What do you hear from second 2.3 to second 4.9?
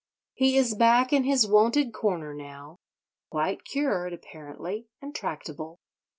now: quite cured, apparently,